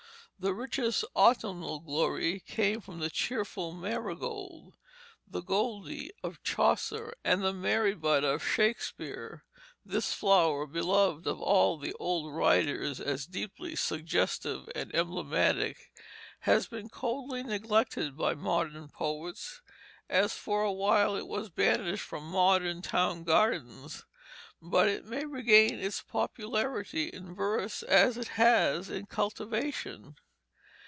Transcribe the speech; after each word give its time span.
The 0.43 0.55
richest 0.55 1.05
autumnal 1.13 1.81
glory 1.81 2.39
came 2.39 2.81
from 2.81 2.97
the 2.97 3.11
cheerful 3.11 3.73
marigold, 3.73 4.73
the 5.27 5.43
"golde" 5.43 5.93
of 6.23 6.41
Chaucer, 6.41 7.13
and 7.23 7.43
"mary 7.61 7.93
bud" 7.93 8.23
of 8.23 8.43
Shakespeare. 8.43 9.43
This 9.85 10.13
flower, 10.13 10.65
beloved 10.65 11.27
of 11.27 11.39
all 11.39 11.77
the 11.77 11.93
old 11.99 12.33
writers, 12.33 12.99
as 12.99 13.27
deeply 13.27 13.75
suggestive 13.75 14.67
and 14.73 14.89
emblematic, 14.95 15.91
has 16.39 16.65
been 16.65 16.89
coldly 16.89 17.43
neglected 17.43 18.17
by 18.17 18.33
modern 18.33 18.87
poets, 18.87 19.61
as 20.09 20.33
for 20.33 20.63
a 20.63 20.73
while 20.73 21.15
it 21.15 21.27
was 21.27 21.51
banished 21.51 22.01
from 22.03 22.23
modern 22.25 22.81
town 22.81 23.25
gardens; 23.25 24.05
but 24.59 24.87
it 24.89 25.05
may 25.05 25.23
regain 25.23 25.75
its 25.79 26.01
popularity 26.01 27.09
in 27.09 27.35
verse 27.35 27.83
as 27.83 28.17
it 28.17 28.29
has 28.29 28.89
in 28.89 29.05
cultivation. 29.05 30.15